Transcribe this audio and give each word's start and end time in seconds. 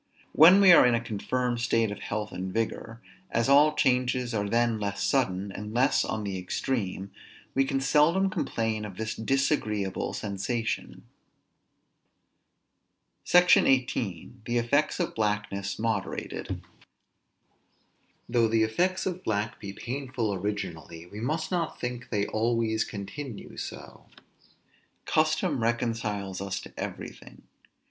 When 0.31 0.59
we 0.61 0.71
are 0.71 0.83
in 0.83 0.95
a 0.95 0.99
confirmed 0.99 1.61
state 1.61 1.91
of 1.91 1.99
health 1.99 2.31
and 2.31 2.51
vigor, 2.51 2.99
as 3.29 3.47
all 3.47 3.75
changes 3.75 4.33
are 4.33 4.49
then 4.49 4.79
less 4.79 5.03
sudden, 5.03 5.51
and 5.51 5.75
less 5.75 6.03
on 6.03 6.23
the 6.23 6.39
extreme, 6.39 7.11
we 7.53 7.65
can 7.65 7.79
seldom 7.79 8.31
complain 8.31 8.83
of 8.83 8.97
this 8.97 9.13
disagreeable 9.13 10.13
sensation. 10.13 11.03
SECTION 13.23 13.65
XVIII. 13.65 14.31
THE 14.47 14.57
EFFECTS 14.57 14.99
OF 14.99 15.13
BLACKNESS 15.13 15.77
MODERATED. 15.77 16.63
Though 18.27 18.47
the 18.47 18.63
effects 18.63 19.05
of 19.05 19.23
black 19.23 19.59
be 19.59 19.71
painful 19.71 20.33
originally, 20.33 21.05
we 21.05 21.19
must 21.21 21.51
not 21.51 21.79
think 21.79 22.09
they 22.09 22.25
always 22.25 22.83
continue 22.83 23.55
so. 23.55 24.07
Custom 25.05 25.61
reconciles 25.61 26.41
us 26.41 26.59
to 26.61 26.73
everything. 26.75 27.43